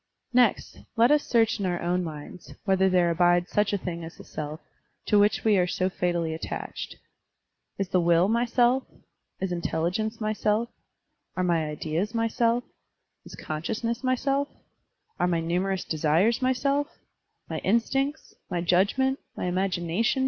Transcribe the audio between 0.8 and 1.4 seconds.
let us